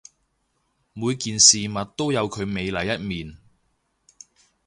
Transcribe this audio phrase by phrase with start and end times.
[0.93, 3.37] 每件事物都有佢美麗一面